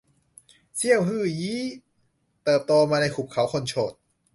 [0.75, 1.63] เซียวฮื่อยี้
[2.43, 3.93] เติบโตมาในหุบเขาคนโฉด